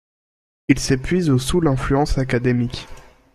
[0.67, 2.87] Il s'épuise au sous l'influence académique.